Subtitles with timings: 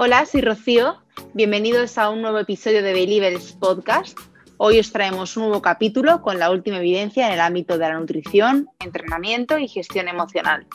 [0.00, 1.02] Hola, soy Rocío.
[1.34, 4.16] Bienvenidos a un nuevo episodio de Believers Podcast.
[4.56, 7.98] Hoy os traemos un nuevo capítulo con la última evidencia en el ámbito de la
[7.98, 10.68] nutrición, entrenamiento y gestión emocional.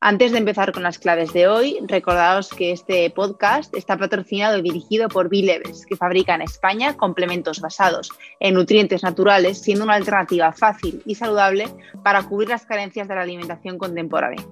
[0.00, 4.62] Antes de empezar con las claves de hoy, recordaos que este podcast está patrocinado y
[4.62, 10.54] dirigido por Bilevers, que fabrica en España complementos basados en nutrientes naturales, siendo una alternativa
[10.54, 11.68] fácil y saludable
[12.02, 14.42] para cubrir las carencias de la alimentación contemporánea.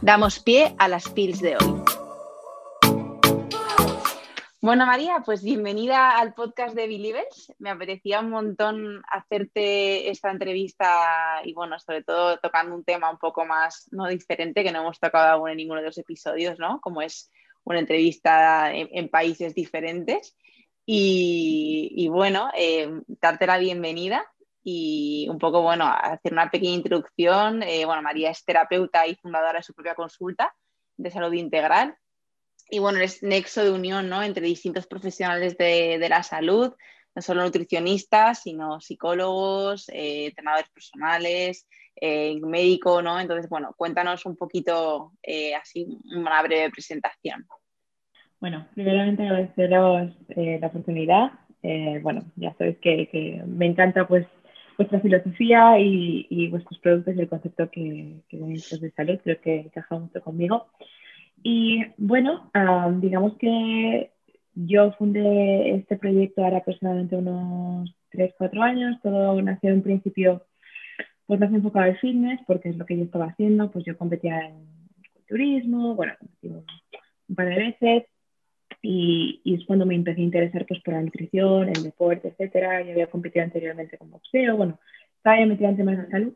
[0.00, 1.97] Damos pie a las pills de hoy.
[4.60, 7.52] Bueno, María, pues bienvenida al podcast de Believers.
[7.60, 13.18] Me apetecía un montón hacerte esta entrevista y, bueno, sobre todo tocando un tema un
[13.18, 16.80] poco más no diferente que no hemos tocado aún en ninguno de los episodios, ¿no?
[16.80, 17.30] Como es
[17.62, 20.36] una entrevista en, países diferentes.
[20.84, 24.26] Y, bueno, eh, darte la bienvenida
[24.64, 27.62] y un poco, bueno, hacer una pequeña introducción.
[27.62, 30.52] Eh, bueno, María es terapeuta y fundadora de su propia consulta
[30.96, 31.96] de salud integral
[32.70, 34.22] y bueno, es nexo de unión ¿no?
[34.22, 36.74] entre distintos profesionales de, la salud,
[37.14, 41.66] no solo nutricionistas, sino psicólogos, eh, entrenadores personales,
[42.00, 43.18] eh, médico, ¿no?
[43.18, 47.44] Entonces, bueno, cuéntanos un poquito eh, así una breve presentación.
[48.40, 51.32] Bueno, primeramente agradeceros la oportunidad.
[52.02, 54.26] bueno, ya sabéis que, me encanta pues
[54.76, 59.60] vuestra filosofía y, vuestros productos y el concepto que, que tenéis de salud, creo que
[59.62, 60.68] encaja mucho conmigo.
[61.42, 62.50] Y bueno,
[63.00, 64.10] digamos que
[64.54, 69.00] yo fundé este proyecto ahora aproximadamente unos 3, 4 años.
[69.02, 70.44] Todo nació en principio
[71.26, 73.70] pues más enfocado al fitness, porque es lo que yo estaba haciendo.
[73.70, 74.66] Pues yo competía en
[75.14, 78.04] culturismo, bueno, un par de veces.
[78.80, 82.82] Y, y, es cuando me empecé a interesar pues, por la nutrición, el deporte, etcétera.
[82.82, 84.78] Yo había competido anteriormente con boxeo, bueno,
[85.16, 86.34] estaba ya metida en temas de salud.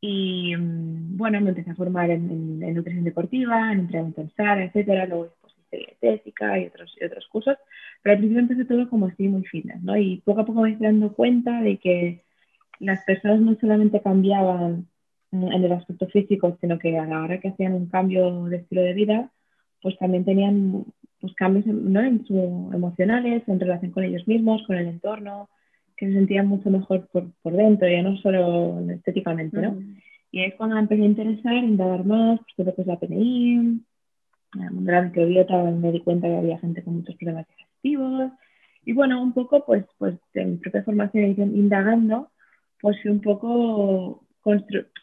[0.00, 5.06] Y mm, bueno, me empecé a formar en, nutrición deportiva, en entrenamiento en etcétera.
[5.06, 7.56] Luego después hice dietética y otros, y otros cursos.
[8.02, 9.96] Pero al principio empecé todo como así muy fitness, ¿no?
[9.96, 12.24] Y poco a poco me estoy dando cuenta de que
[12.78, 14.86] las personas no solamente cambiaban
[15.32, 18.82] en el aspecto físico, sino que a la hora que hacían un cambio de estilo
[18.82, 19.30] de vida,
[19.82, 20.84] pues también tenían
[21.20, 22.00] pues, cambios ¿no?
[22.00, 25.48] en su, emocionales, en relación con ellos mismos, con el entorno,
[25.96, 29.78] que se sentían mucho mejor por, por dentro, ya no solo estéticamente, ¿no?
[30.30, 32.98] Y es cuando me empecé a interesar, indagar más, pues todo lo que es la
[32.98, 33.80] PNI,
[34.54, 38.32] la microbiota, me di cuenta que había gente con muchos problemas digestivos.
[38.84, 42.30] Y bueno, un poco, pues, pues en mi propia formación indagando,
[42.80, 44.22] pues un poco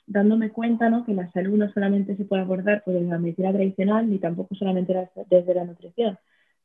[0.07, 1.05] dándome cuenta ¿no?
[1.05, 4.93] que la salud no solamente se puede abordar por la medicina tradicional ni tampoco solamente
[5.29, 6.17] desde la nutrición,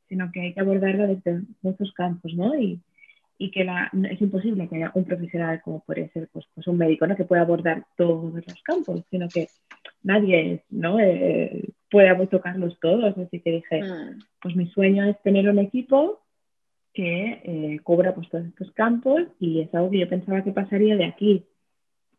[0.07, 2.57] sino que hay que abordarla desde muchos campos, ¿no?
[2.57, 2.81] Y,
[3.41, 6.77] y que la, es imposible que haya un profesional como puede ser pues, pues un
[6.77, 7.15] médico ¿no?
[7.15, 9.47] que pueda abordar todos los campos, sino que
[10.03, 10.99] nadie ¿no?
[10.99, 13.17] Eh, puede tocarlos todos.
[13.17, 14.19] Así que dije, mm.
[14.41, 16.21] pues mi sueño es tener un equipo
[16.93, 20.97] que eh, cubra pues, todos estos campos y es algo que yo pensaba que pasaría
[20.97, 21.45] de aquí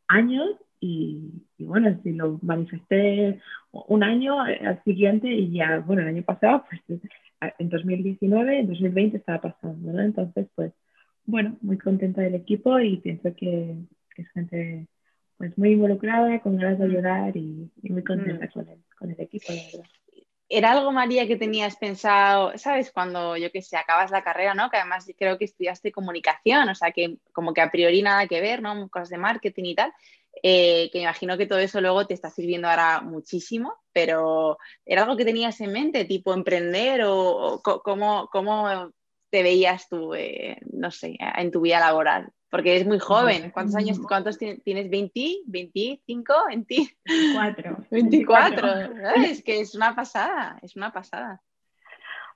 [0.08, 0.48] años
[0.80, 3.40] y, y, bueno, si lo manifesté
[3.72, 7.00] un año eh, al siguiente y ya, bueno, el año pasado, pues
[7.58, 10.00] en 2019, en 2020 estaba pasando, ¿no?
[10.00, 10.72] Entonces, pues
[11.30, 13.76] bueno, muy contenta del equipo y pienso que,
[14.16, 14.86] es gente
[15.38, 18.50] pues muy involucrada, con ganas de ayudar y, muy contenta mm.
[18.98, 19.90] con, el, equipo, la verdad.
[20.52, 24.68] ¿Era algo, María, que tenías pensado, sabes, cuando yo que sé, acabas la carrera, ¿no?
[24.68, 28.40] Que además creo que estudiaste comunicación, o sea, que como que a priori nada que
[28.40, 28.88] ver, ¿no?
[28.90, 29.92] Cosas de marketing y tal.
[30.42, 35.02] Eh, que me imagino que todo eso luego te está sirviendo ahora muchísimo, pero ¿era
[35.02, 38.92] algo que tenías en mente, tipo emprender o, o cómo, cómo
[39.30, 42.32] te veías tú, eh, no sé, en tu vida laboral?
[42.50, 43.50] Porque eres muy joven.
[43.52, 44.60] ¿Cuántos años, cuántos tienes?
[44.64, 45.44] ¿20?
[45.46, 46.24] ¿25?
[46.50, 46.96] ¿20?
[47.04, 47.86] 24.
[47.90, 48.68] 24.
[49.24, 51.40] Es que es una pasada, es una pasada.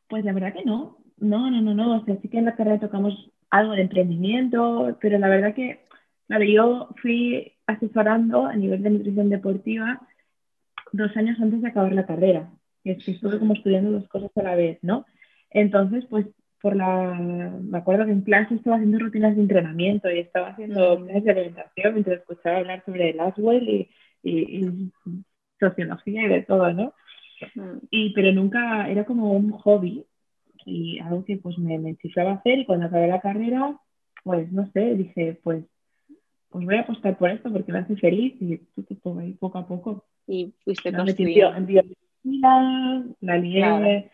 [0.09, 0.99] Pues la verdad que no.
[1.16, 1.97] No, no, no, no.
[1.97, 5.84] O sea, sí que en la carrera tocamos algo de emprendimiento, pero la verdad que,
[6.28, 10.00] claro, yo fui asesorando a nivel de nutrición deportiva
[10.93, 12.51] dos años antes de acabar la carrera.
[12.84, 15.07] Es que estuve como estudiando dos cosas a la vez, ¿no?
[15.51, 16.27] Entonces, pues
[16.65, 20.99] por la, me acuerdo que en clase estaba haciendo rutinas de entrenamiento y estaba haciendo
[20.99, 21.05] mm.
[21.05, 23.91] clases de alimentación mientras escuchaba hablar sobre el Aswell y,
[24.22, 24.91] y,
[25.61, 26.95] sociología y de todo, ¿no?
[27.55, 27.78] Mm.
[27.91, 30.07] Y, pero nunca, era como un hobby
[30.65, 33.78] y algo que pues me, me a hacer y cuando acabé la carrera,
[34.22, 35.67] pues no sé, dije, pues,
[36.49, 39.67] pues voy a apostar por esto porque me hace feliz y tú, ahí poco a
[39.67, 40.07] poco.
[40.27, 41.05] Y fuiste la
[43.21, 44.10] la lié,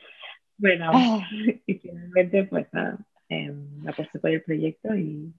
[0.61, 1.29] bueno, ah.
[1.67, 2.99] y finalmente pues nada,
[3.29, 3.53] eh,
[3.87, 5.33] aposté por el proyecto y...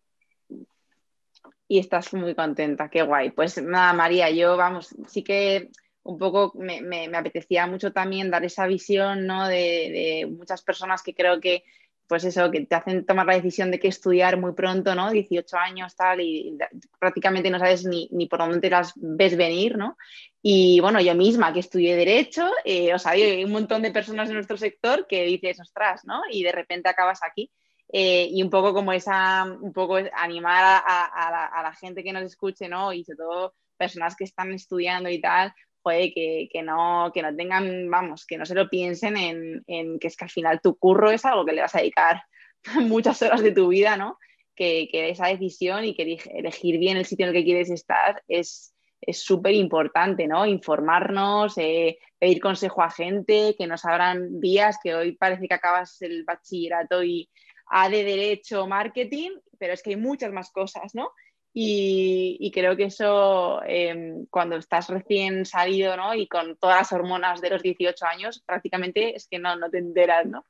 [1.68, 3.32] Y estás muy contenta, qué guay.
[3.32, 5.70] Pues nada, María, yo vamos, sí que
[6.04, 9.48] un poco me, me, apetecía mucho también dar esa visión ¿no?
[9.48, 11.64] de, de, muchas personas que creo que
[12.08, 15.12] pues eso, que te hacen tomar la decisión de qué estudiar muy pronto, ¿no?
[15.12, 16.58] 18 años, tal, y
[17.00, 19.98] prácticamente no sabes ni, ni, por dónde te las ves venir, ¿no?
[20.42, 24.28] Y bueno, yo misma que estudié Derecho, eh, o sea, hay un montón de personas
[24.30, 26.22] en nuestro sector que dices, ostras, ¿no?
[26.30, 27.52] Y de repente acabas aquí.
[27.94, 32.04] Eh, y un poco como esa, un poco animar a, a, la, a, la, gente
[32.04, 32.94] que nos escuche, ¿no?
[32.94, 37.90] Y sobre todo personas que están estudiando y tal, que, que, no, que no tengan,
[37.90, 41.12] vamos, que no se lo piensen en, en, que es que al final tu curro
[41.12, 42.24] es algo que le vas a dedicar
[42.82, 44.18] muchas horas de tu vida, ¿no?
[44.56, 48.22] Que, que esa decisión y que elegir bien el sitio en el que quieres estar
[48.28, 48.74] es
[49.12, 50.46] súper importante, ¿no?
[50.46, 56.02] Informarnos, eh, pedir consejo a gente, que nos abran vías, que hoy parece que acabas
[56.02, 57.30] el bachillerato y
[57.68, 61.12] A de Derecho, Marketing, pero es que hay muchas más cosas, ¿no?
[61.54, 66.14] Y, creo que eso, em, cuando estás recién salido ¿no?
[66.14, 69.80] y con todas las hormonas de los 18 años, prácticamente es que no, no te
[69.80, 70.46] enteras, ¿no?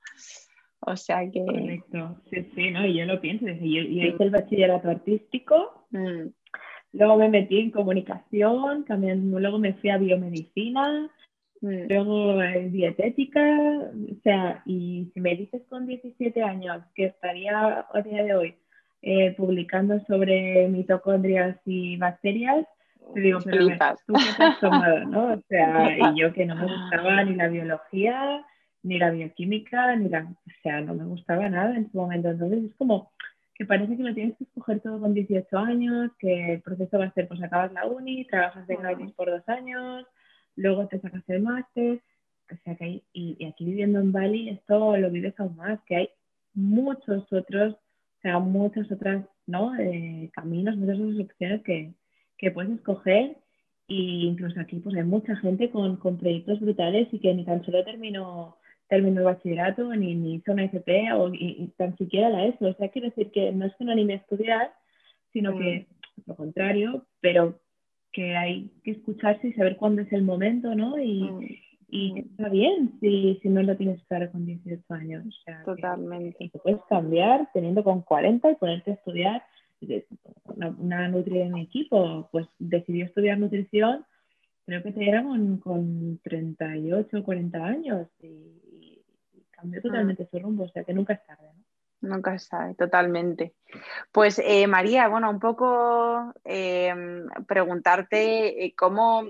[0.81, 1.43] O sea que...
[1.43, 2.85] Correcto, sí, sí, ¿no?
[2.85, 6.27] Y yo lo pienso, yo, yo hice el bachillerato artístico, mm.
[6.93, 11.09] luego me metí en comunicación, también, luego me fui a biomedicina,
[11.61, 11.87] mm.
[11.87, 18.01] luego en dietética, o sea, y si me dices con 17 años que estaría a
[18.01, 18.55] día de hoy
[19.01, 22.67] eh, publicando sobre mitocondrias y bacterias,
[23.13, 23.67] te digo, pero
[24.05, 25.33] tú qué has tomado, ¿no?
[25.33, 28.45] O sea, y yo que no me gustaba ni la biología,
[28.83, 32.29] ni la bioquímica, ni la, o sea, no me gustaba nada en su momento.
[32.29, 33.11] Entonces es como
[33.55, 37.05] que parece que lo tienes que escoger todo con 18 años, que el proceso va
[37.05, 40.05] a ser, pues acabas la uni, trabajas de gratis por dos años,
[40.55, 42.01] luego te sacas el máster,
[42.51, 45.79] o sea que hay, y, y aquí viviendo en Bali esto lo vives aún más,
[45.85, 46.09] que hay
[46.53, 47.75] muchos otros
[48.21, 49.75] sea, muchas otras ¿no?
[49.79, 51.93] Eh, caminos, muchas otras opciones que,
[52.37, 53.37] que, puedes escoger.
[53.87, 57.63] Y incluso aquí pues hay mucha gente con, con proyectos brutales y que ni tan
[57.65, 58.57] solo terminó,
[58.87, 62.67] terminó el bachillerato, ni, ni hizo una FP o y, tan siquiera la ESO.
[62.67, 64.73] O sea, quiero decir que no es que no anime a estudiar,
[65.33, 66.21] sino que mm.
[66.27, 67.59] lo contrario, pero
[68.13, 70.97] que hay que escucharse y saber cuándo es el momento, ¿no?
[70.97, 71.70] Y, mm.
[71.93, 75.43] Y está bien si, si no lo tienes claro con 18 años.
[75.65, 76.49] Totalmente.
[76.49, 79.43] te puedes cambiar teniendo con 40 y ponerte a estudiar.
[80.45, 84.05] Una, una nutri de mi equipo, pues decidió estudiar nutrición,
[84.65, 89.01] creo que te eran con, 38 o 40 años y,
[89.49, 89.83] cambió ah.
[89.83, 91.49] totalmente su rumbo, o sea que nunca es tarde.
[92.01, 92.15] ¿no?
[92.15, 93.53] Nunca es tarde, totalmente.
[94.11, 96.93] Pues eh, María, bueno, un poco eh,
[97.47, 99.23] preguntarte eh, cómo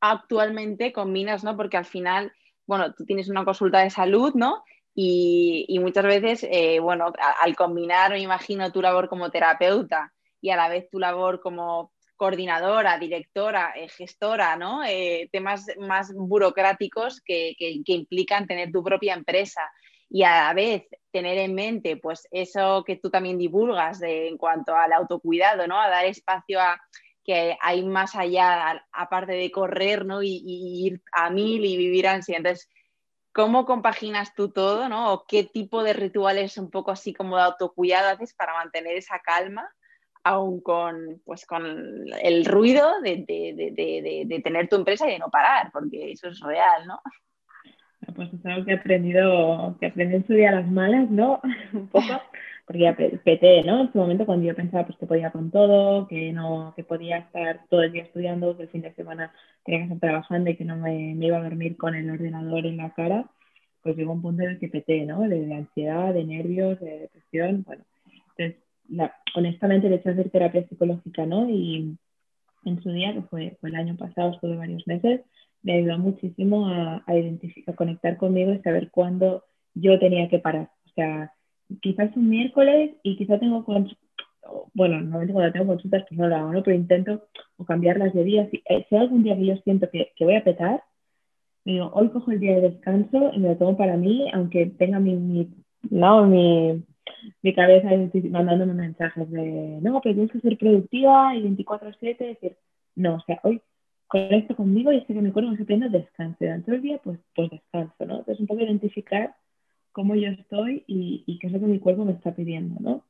[0.00, 1.56] actualmente combinas, ¿no?
[1.56, 2.32] Porque al final,
[2.66, 4.64] bueno, tú tienes una consulta de salud, ¿no?
[4.94, 10.56] Y, muchas veces, eh, bueno, al combinar, me imagino, tu labor como terapeuta y a
[10.56, 14.84] la vez tu labor como coordinadora, directora, eh, gestora, ¿no?
[14.84, 19.62] Eh, temas más burocráticos que, que, implican tener tu propia empresa
[20.10, 24.36] y a la vez tener en mente, pues, eso que tú también divulgas de, en
[24.36, 25.80] cuanto al autocuidado, ¿no?
[25.80, 26.78] A dar espacio a
[27.24, 30.22] que hay más allá, aparte de correr, ¿no?
[30.22, 30.42] Y,
[30.86, 32.36] ir a mil y vivir ansia.
[32.36, 32.68] Entonces,
[33.32, 35.12] ¿cómo compaginas tú todo, ¿no?
[35.12, 39.18] ¿O qué tipo de rituales un poco así como de autocuidado haces para mantener esa
[39.20, 39.68] calma,
[40.24, 41.64] aún con, pues, con
[42.22, 46.40] el ruido de, de, de, tener tu empresa y de no parar, porque eso es
[46.40, 47.00] real, ¿no?
[48.14, 51.40] Pues es algo que he aprendido, que aprendí en su día las malas, ¿no?
[51.72, 52.20] un poco
[52.70, 53.80] porque ya peté, ¿no?
[53.80, 57.16] En su momento cuando yo pensaba pues que podía con todo, que no, que podía
[57.18, 59.32] estar todo el día estudiando, que el fin de semana
[59.64, 62.76] tenía que estar trabajando y que no me, iba a dormir con el ordenador en
[62.76, 63.28] la cara,
[63.82, 65.28] pues llegó un punto en el que peté, ¿no?
[65.28, 67.82] De, ansiedad, de nervios, de depresión, bueno.
[68.38, 68.62] Entonces,
[69.34, 71.50] honestamente le hecho hacer terapia psicológica, ¿no?
[71.50, 71.96] Y
[72.66, 75.22] en su día, que fue, fue el año pasado, estuve varios meses,
[75.64, 79.42] me ayudó muchísimo a, a identificar, a conectar conmigo y saber cuándo
[79.74, 80.70] yo tenía que parar.
[80.86, 81.32] O sea,
[81.80, 83.64] quizás un miércoles y quizás tengo
[84.74, 86.62] bueno, normalmente cuando tengo consultas pues no lo hago, ¿no?
[86.62, 88.48] Pero intento o cambiarlas de día.
[88.50, 90.82] Si, eh, si algún día que yo siento que, que voy a petar,
[91.64, 94.98] digo, hoy cojo el día de descanso y me lo tomo para mí, aunque tenga
[94.98, 95.48] mi, mi,
[95.90, 96.82] no, mi,
[97.42, 97.90] mi cabeza
[98.30, 102.56] mandándome mensajes de, no, pero tienes que ser productiva y 24/7, decir,
[102.96, 103.60] no, o sea, hoy
[104.08, 106.36] conecto conmigo y sé que mi cuerpo se prende descanso.
[106.40, 108.18] Durante el día, pues, pues descanso, ¿no?
[108.18, 109.34] Entonces, un poco identificar
[109.92, 113.04] cómo yo estoy y, y qué es lo que mi cuerpo me está pidiendo, ¿no?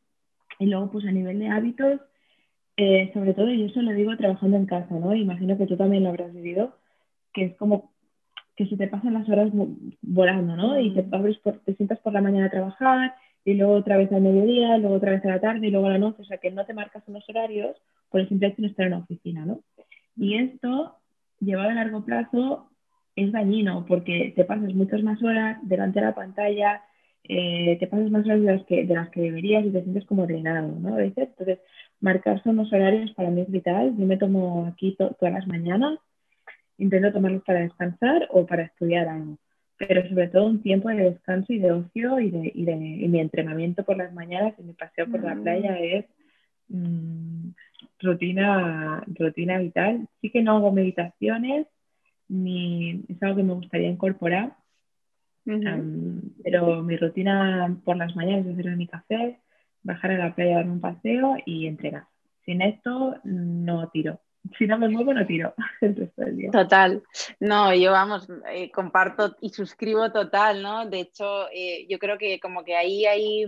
[0.58, 2.00] Y luego, pues a nivel de hábitos,
[2.76, 5.14] eh, sobre todo, y eso lo digo trabajando en casa, ¿no?
[5.14, 6.76] Imagino que tú también lo habrás vivido,
[7.32, 7.92] que es como
[8.56, 9.50] que se te pasan las horas
[10.02, 10.78] volando, ¿no?
[10.78, 14.12] Y te, abres por, te sientas por la mañana a trabajar, y luego otra vez
[14.12, 16.38] al mediodía, luego otra vez a la tarde, y luego a la noche, o sea
[16.38, 17.76] que no te marcas unos horarios
[18.10, 19.60] por el simple hecho de estar en la oficina, ¿no?
[20.16, 20.96] Y esto
[21.40, 22.69] llevado a largo plazo
[23.24, 26.82] es dañino porque te pasas muchas más horas delante de la pantalla,
[27.24, 30.04] eh, te pasas más horas de las, que, de las que deberías y te sientes
[30.06, 30.94] como drenado, ¿no?
[30.94, 31.58] A veces, entonces,
[32.00, 33.94] marcar son los horarios para mí es vital.
[33.96, 35.98] Yo me tomo aquí todas las mañanas,
[36.78, 39.38] intento tomarlos para descansar o para estudiar algo,
[39.76, 43.08] pero sobre todo un tiempo de descanso y de ocio y, de, y, de, y
[43.08, 45.84] mi entrenamiento por las mañanas y mi paseo por la playa mm.
[45.84, 46.04] es
[46.68, 47.50] mmm,
[48.00, 50.08] rutina, rutina vital.
[50.20, 51.66] Sí que no hago meditaciones,
[52.30, 54.56] ni es algo que me gustaría incorporar,
[56.44, 59.40] pero mi rutina por las mañanas es hacer mi café,
[59.82, 62.04] bajar a la playa, dar un paseo y entrenar.
[62.44, 64.20] Sin esto no tiro.
[64.58, 66.50] Si no me muevo, no tiro el resto del día.
[66.50, 67.02] Total.
[67.40, 70.88] No, yo vamos, eh, comparto y suscribo total, ¿no?
[70.88, 73.44] De hecho, eh, yo creo que como que ahí hay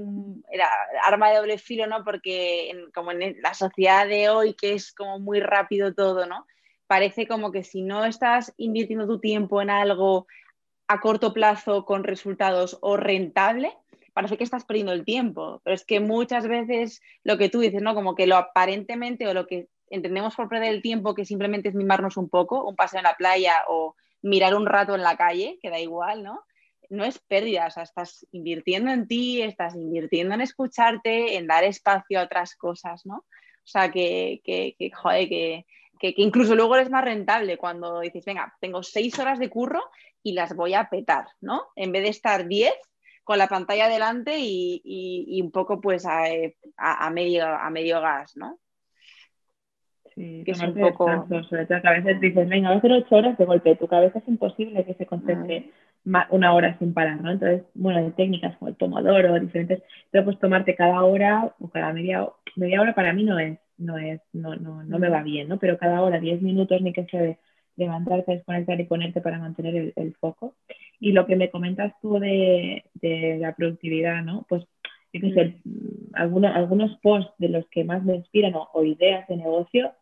[0.51, 0.67] era
[1.03, 2.05] arma de doble filo, ¿no?
[2.05, 6.47] Porque como en la sociedad de hoy, que es como muy rápido todo, ¿no?
[6.93, 10.27] Parece como que si no estás invirtiendo tu tiempo en algo
[10.87, 13.73] a corto plazo con resultados o rentable,
[14.13, 17.81] parece que estás perdiendo el tiempo, pero es que muchas veces lo que tú dices,
[17.81, 17.95] ¿no?
[17.95, 21.75] Como que lo aparentemente o lo que entendemos por perder el tiempo, que simplemente es
[21.75, 25.59] mimarnos un poco, un paseo en la playa o mirar un rato en la calle,
[25.63, 26.45] que da igual, ¿no?
[26.91, 31.65] No es pérdida, o sea, estás invirtiendo en ti, estás invirtiendo en escucharte, en dar
[31.65, 33.15] espacio a otras cosas, ¿no?
[33.15, 35.65] O sea, que, que, que joder, que,
[36.03, 39.81] que, incluso luego es más rentable cuando dices, venga, tengo seis horas de curro
[40.23, 41.63] y las voy a petar, ¿no?
[41.77, 42.75] En vez de estar diez
[43.23, 48.59] con la pantalla delante y, un poco pues a, medio, a medio gas, ¿no?
[50.17, 51.07] Sí, que es un poco...
[51.49, 53.87] sobre todo que a veces dices, venga, voy a hacer ocho horas de golpe, tu
[53.87, 55.71] cabeza es imposible que se concentre
[56.31, 57.31] una hora sin parar, ¿no?
[57.31, 61.93] Entonces, bueno, hay técnicas como el pomodoro, diferentes, pero pues tomarte cada hora o cada
[61.93, 65.49] media, media hora para mí no es no es, no, no, no me va bien,
[65.49, 65.59] ¿no?
[65.59, 67.39] Pero cada hora 10 minutos ni que se de
[67.77, 70.55] levantarte, desconectar y ponerte para mantener el, foco.
[71.01, 74.47] Y lo que me comentas tú de, de la productividad, ¿no?
[74.49, 74.65] Pues
[75.13, 75.61] yo sé,
[76.15, 79.93] algunos, algunos posts de los que más me inspiran o, ideas de negocio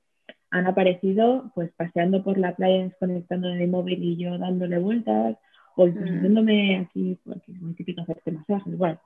[0.51, 5.37] han aparecido pues paseando por la playa, desconectando el móvil y yo dándole vueltas,
[5.77, 8.99] o haciéndome aquí, porque es muy típico hacerte masajes, bueno,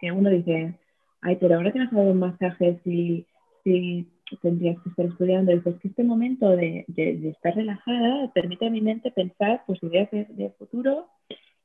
[0.00, 0.74] que uno dice,
[1.20, 3.26] ay, pero ahora que has dado masajes y
[3.62, 4.08] si
[4.40, 5.52] tendrías que estar estudiando.
[5.52, 10.10] Dices que este momento de, de, estar relajada permite a mi mente pensar pues, ideas
[10.10, 11.08] de, futuro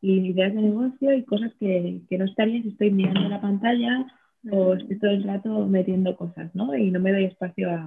[0.01, 4.06] y ideas de negocio y cosas que, que, no estarían si estoy mirando la pantalla
[4.51, 6.75] o estoy todo el rato metiendo cosas, ¿no?
[6.75, 7.86] Y no me doy espacio a,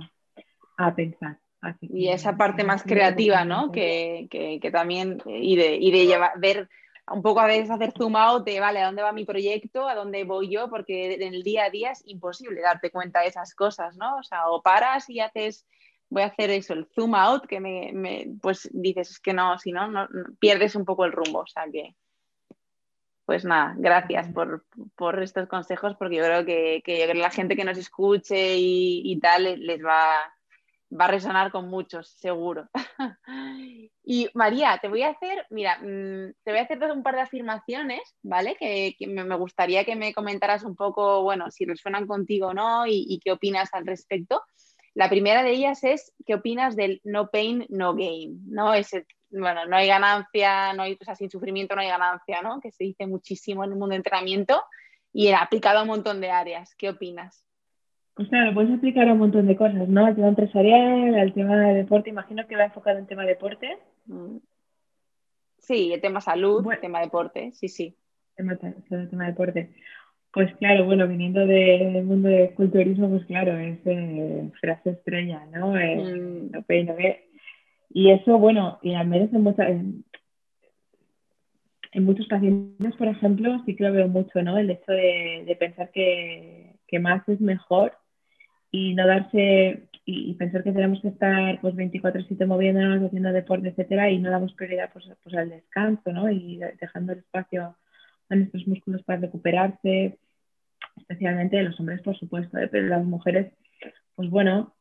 [0.76, 1.38] a pensar.
[1.80, 3.72] y esa parte más creativa, ¿no?
[3.72, 6.68] Que, que, que, también, y de, y de llevar, ver
[7.10, 9.88] un poco a veces hacer zoom out de, vale, ¿a dónde va mi proyecto?
[9.88, 10.68] ¿A dónde voy yo?
[10.68, 14.16] Porque en el día a día es imposible darte cuenta de esas cosas, ¿no?
[14.16, 15.66] O sea, o paras y haces,
[16.08, 19.72] voy a hacer eso, el zoom out, que me, pues dices, es que no, si
[19.72, 20.08] no, no,
[20.38, 21.94] pierdes un poco el rumbo, o sea que...
[23.26, 27.64] Pues nada, gracias por, por estos consejos porque yo creo que, que, la gente que
[27.64, 30.33] nos escuche y, y tal les va,
[30.98, 32.68] va a resonar con muchos, seguro.
[34.04, 37.22] y María, te voy a hacer, mira, mm, te voy a hacer un par de
[37.22, 38.56] afirmaciones, ¿vale?
[38.56, 43.20] Que, me gustaría que me comentaras un poco, bueno, si resuenan contigo o no y,
[43.24, 44.42] qué opinas al respecto.
[44.94, 48.40] La primera de ellas es, ¿qué opinas del no pain, no gain?
[48.46, 48.74] ¿No?
[48.74, 52.60] Ese, bueno, no hay ganancia, no hay, o sea, sin sufrimiento no hay ganancia, ¿no?
[52.60, 54.62] Que se dice muchísimo en el mundo de entrenamiento
[55.12, 56.74] y aplicado a un montón de áreas.
[56.76, 57.43] ¿Qué opinas?
[58.14, 60.06] Pues claro, puedes explicar un montón de cosas, ¿no?
[60.06, 63.76] El tema empresarial, el tema de deporte, imagino que va enfocado en tema deporte.
[64.06, 64.36] Mm.
[65.58, 67.96] Sí, el tema salud, el tema deporte, sí, sí.
[68.36, 69.74] El tema, el tema deporte.
[70.32, 75.72] Pues claro, bueno, viniendo del mundo del culturismo, pues claro, es eh, frase estrella, ¿no?
[75.72, 76.50] Mm.
[77.90, 80.04] Y eso, bueno, y al menos en, muchas, en,
[82.04, 84.58] muchos pacientes, por ejemplo, sí que lo veo mucho, ¿no?
[84.58, 87.92] El hecho de, pensar que, que, más es mejor
[88.74, 94.10] y no darse y, pensar que tenemos que estar pues 24/7 moviéndonos, haciendo deporte, etcétera,
[94.10, 96.28] y no damos prioridad pues, pues, al descanso, ¿no?
[96.28, 97.76] Y dejando el espacio
[98.28, 100.18] a nuestros músculos para recuperarse,
[100.96, 102.68] especialmente los hombres, por supuesto, ¿eh?
[102.68, 103.52] pero las mujeres,
[104.16, 104.74] pues bueno,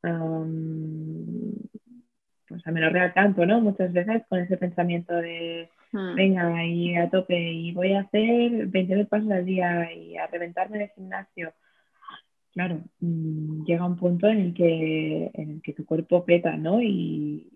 [2.48, 3.62] pues a menos real tanto, ¿no?
[3.62, 6.16] Muchas veces con ese pensamiento de hmm.
[6.16, 10.78] venga y a tope y voy a hacer 20 pasos al día y a reventarme
[10.78, 11.54] en el gimnasio
[12.54, 16.82] claro, llega un punto en el que, en el que tu cuerpo peta, ¿no?
[16.82, 17.50] Y,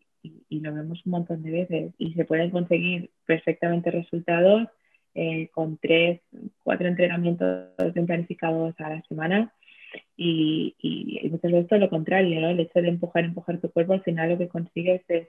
[0.49, 1.93] lo vemos un montón de veces.
[1.97, 4.67] Y se pueden conseguir perfectamente resultados
[5.13, 6.21] eh, con tres,
[6.63, 9.53] cuatro entrenamientos bien planificados a la semana.
[10.17, 12.49] Y, y, muchas veces todo lo contrario, ¿no?
[12.49, 15.27] El hecho de empujar, empujar tu cuerpo, al final lo que consigues es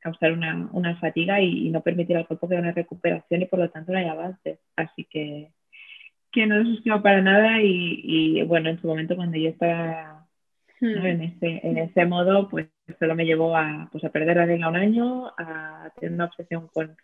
[0.00, 3.92] causar una, fatiga y, no permitir al cuerpo que una recuperación y por lo tanto
[3.92, 4.58] no hay avances.
[4.76, 5.50] Así que,
[6.34, 10.26] que no suscribo para nada y, bueno, en su momento cuando yo estaba
[10.80, 11.06] hmm.
[11.06, 14.68] en, ese, en ese modo, pues solo me llevó a, pues, a perder la regla
[14.68, 16.96] un año, a tener una obsesión con,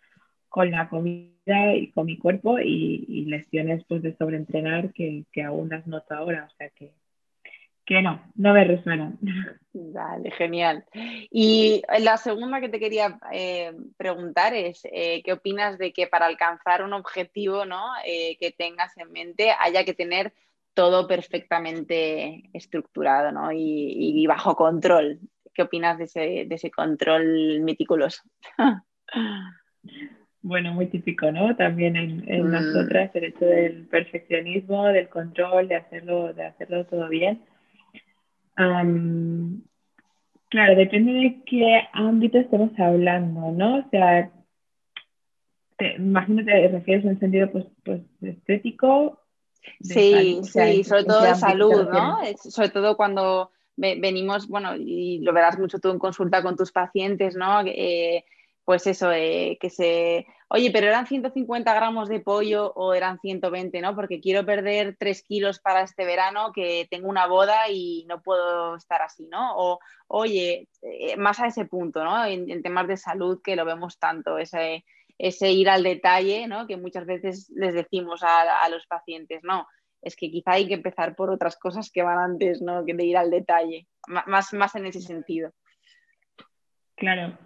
[0.69, 5.87] la comida y con mi cuerpo y, lesiones pues, de sobreentrenar que, que aún las
[5.87, 6.49] noto ahora.
[6.51, 6.91] O sea que,
[7.91, 9.19] que no, no me resuenan.
[9.73, 10.85] Vale, genial.
[11.29, 16.27] Y la segunda que te quería eh, preguntar es, eh, ¿qué opinas de que para
[16.27, 17.83] alcanzar un objetivo ¿no?
[18.05, 20.31] Eh, que tengas en mente haya que tener
[20.73, 23.51] todo perfectamente estructurado ¿no?
[23.51, 25.19] y, bajo control?
[25.53, 28.21] ¿Qué opinas de ese, de ese control meticuloso?
[30.41, 31.57] bueno, muy típico, ¿no?
[31.57, 32.51] También en, en mm.
[32.51, 37.41] nosotras el hecho del perfeccionismo, del control, de hacerlo, de hacerlo todo bien
[38.55, 39.55] claro,
[40.75, 43.79] depende de qué ámbito estemos hablando, ¿no?
[43.79, 44.31] O sea,
[45.77, 49.19] te, imagino que te refieres en sentido pues, pues estético.
[49.81, 52.17] Sí, sí, sobre todo de salud, ¿no?
[52.35, 57.35] Sobre todo cuando venimos, bueno, y lo verás mucho tú en consulta con tus pacientes,
[57.35, 57.61] ¿no?
[57.65, 58.25] Eh,
[58.65, 63.81] pues eso, eh, que se, oye, pero eran 150 gramos de pollo o eran 120,
[63.81, 63.95] ¿no?
[63.95, 68.75] Porque quiero perder 3 kilos para este verano, que tengo una boda y no puedo
[68.75, 69.57] estar así, ¿no?
[69.57, 72.23] O, oye, eh, más a ese punto, ¿no?
[72.25, 74.85] En, temas de salud que lo vemos tanto, ese,
[75.17, 76.67] ese ir al detalle, ¿no?
[76.67, 79.67] Que muchas veces les decimos a, a los pacientes, ¿no?
[80.01, 82.85] Es que quizá hay que empezar por otras cosas que van antes, ¿no?
[82.85, 85.51] Que de ir al detalle, más, más en ese sentido.
[86.95, 87.37] Claro,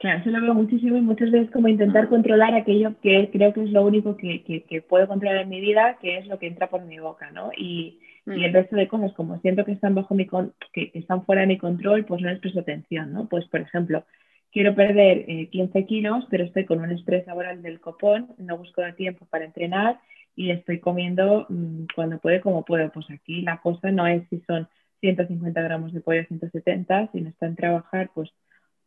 [0.00, 3.64] Claro, eso lo veo muchísimo y muchas veces como intentar controlar aquello que creo que
[3.64, 6.70] es lo único que, que, puedo controlar en mi vida, que es lo que entra
[6.70, 7.50] por mi boca, ¿no?
[7.54, 8.54] Y, y el mm.
[8.54, 10.26] resto de cosas, como siento que están bajo mi
[10.72, 13.28] que, están fuera de mi control, pues no les presto atención, ¿no?
[13.28, 14.06] Pues, por ejemplo,
[14.50, 18.82] quiero perder 15 eh, kilos, pero estoy con un estrés laboral del copón, no busco
[18.82, 20.00] el tiempo para entrenar
[20.34, 22.90] y estoy comiendo mm, cuando puede, como puedo.
[22.90, 24.66] Pues aquí la cosa no es si son
[25.00, 28.30] 150 gramos de pollo, 170, sino está en trabajar, pues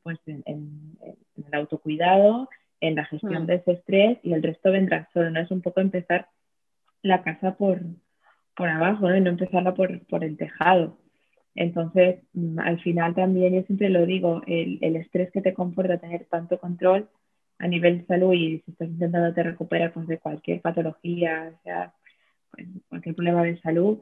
[0.04, 3.46] pues en, el autocuidado, en la gestión mm.
[3.48, 5.40] de ese estrés y el resto vendrá solo, ¿no?
[5.40, 6.28] Es un poco empezar
[7.02, 7.82] la casa por,
[8.56, 9.16] por abajo, ¿no?
[9.16, 10.98] Y no empezarla por, por el tejado.
[11.56, 15.98] Entonces, mm, al final también, yo siempre lo digo, el, el, estrés que te comporta
[15.98, 17.10] tener tanto control
[17.60, 21.64] a nivel de salud y si estás intentando te recuperar pues, de cualquier patología, o
[21.64, 21.94] sea,
[22.52, 24.00] pues, cualquier problema de salud,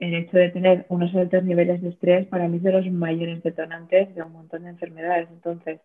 [0.00, 3.42] el hecho de tener unos altos niveles de estrés para mí es de los mayores
[3.42, 5.28] detonantes de un montón de enfermedades.
[5.30, 5.80] Entonces,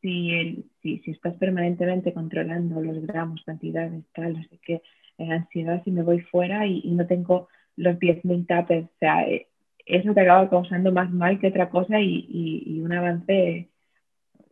[0.00, 4.82] si, el, si, si estás permanentemente controlando los gramos, cantidades, tal, no sé qué,
[5.18, 9.46] en ansiedad, si me voy fuera y, no tengo los 10.000 tapes, o sea, eh,
[9.86, 12.26] eso te acaba causando más mal que otra cosa y,
[12.66, 13.68] y, un avance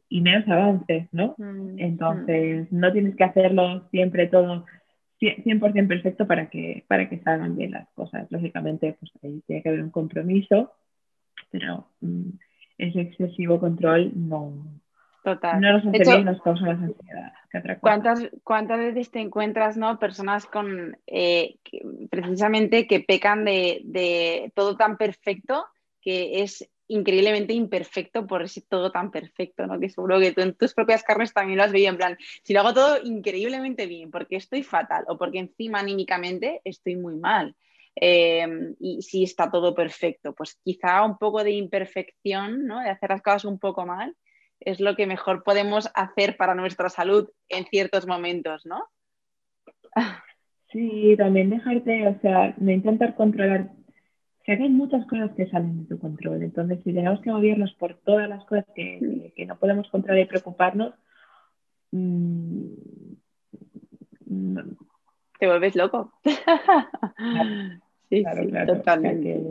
[0.09, 1.35] y menos avances, ¿no?
[1.39, 2.79] Mm, Entonces, mm.
[2.79, 4.65] no tienes que hacerlo siempre todo
[5.21, 8.27] 100% perfecto para que, para que salgan bien las cosas.
[8.31, 10.73] Lógicamente, pues ahí tiene que haber un compromiso,
[11.51, 12.31] pero mm,
[12.79, 14.53] ese excesivo control no,
[15.25, 15.61] Total.
[15.61, 17.33] no nos hace bien nos causa más ansiedad.
[17.81, 19.99] ¿Cuántas, ¿Cuántas veces te encuentras ¿no?
[19.99, 21.57] personas con eh,
[22.11, 25.67] precisamente que pecan de, de todo tan perfecto
[26.03, 29.79] que es increíblemente imperfecto por ese todo tan perfecto, ¿no?
[29.81, 32.53] Que seguro que tú en tus propias carnes también lo has vivido en plan, si
[32.53, 37.55] lo hago todo increíblemente bien, porque estoy fatal o porque encima anímicamente estoy muy mal.
[37.99, 42.81] Em, y si está todo perfecto, pues quizá un poco de imperfección, ¿no?
[42.81, 44.15] De hacer las cosas un poco mal,
[44.61, 48.85] es lo que mejor podemos hacer para nuestra salud en ciertos momentos, ¿no?
[50.73, 53.71] Sí, también dejarte, o sea, no intentar controlar
[54.47, 56.43] que hay muchas cosas que salen de tu control.
[56.43, 60.95] Entonces, si tenemos que movernos por todas las cosas que, no podemos controlar y preocuparnos,
[61.91, 62.67] mm,
[65.41, 66.13] te vuelves loco.
[68.09, 69.43] sí, claro, totalmente.